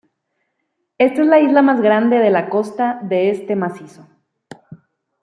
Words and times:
Esta 0.97 1.21
es 1.21 1.27
la 1.27 1.39
isla 1.39 1.61
más 1.61 1.79
grande 1.79 2.17
de 2.17 2.31
la 2.31 2.49
costa 2.49 2.99
de 3.03 3.29
este 3.29 3.55
macizo. 3.55 4.07